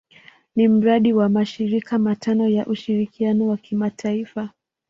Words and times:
Ni 0.55 0.67
mradi 0.67 1.13
wa 1.13 1.29
mashirika 1.29 1.99
matano 1.99 2.47
ya 2.49 2.65
ushirikiano 2.67 3.47
wa 3.47 3.57
kimataifa. 3.57 4.49